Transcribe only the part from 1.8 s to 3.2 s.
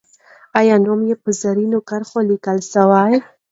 کرښو لیکل سوی؟